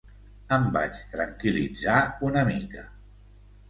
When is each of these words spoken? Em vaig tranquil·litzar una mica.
Em 0.57 0.65
vaig 0.77 1.03
tranquil·litzar 1.13 2.01
una 2.33 2.49
mica. 2.53 2.91